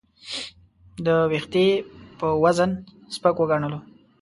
[1.05, 1.65] د وېښتې
[2.19, 2.71] په وزن
[3.15, 3.79] سپک وګڼلو.